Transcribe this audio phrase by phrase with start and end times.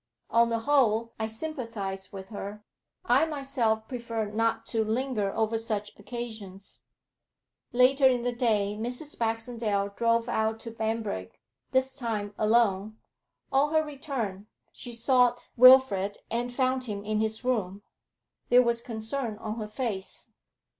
[0.31, 2.63] 'On the whole I sympathise with her;
[3.05, 6.79] I myself prefer not to linger over such occasions.'
[7.71, 9.15] Later in the day Mrs.
[9.19, 11.37] Baxendale drove out to Banbrigg,
[11.69, 12.97] this time alone.
[13.51, 17.83] On her return, she sought Wilfrid and found him in his room.
[18.49, 20.31] There was concern on her face.